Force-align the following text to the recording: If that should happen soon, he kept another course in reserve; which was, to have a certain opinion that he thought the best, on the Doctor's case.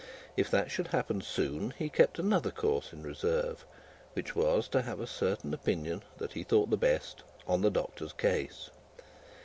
If 0.35 0.49
that 0.49 0.71
should 0.71 0.87
happen 0.87 1.21
soon, 1.21 1.75
he 1.77 1.87
kept 1.87 2.17
another 2.17 2.49
course 2.49 2.91
in 2.91 3.03
reserve; 3.03 3.63
which 4.13 4.35
was, 4.35 4.67
to 4.69 4.81
have 4.81 4.99
a 4.99 5.05
certain 5.05 5.53
opinion 5.53 6.01
that 6.17 6.33
he 6.33 6.43
thought 6.43 6.71
the 6.71 6.75
best, 6.75 7.21
on 7.45 7.61
the 7.61 7.69
Doctor's 7.69 8.13
case. 8.13 8.71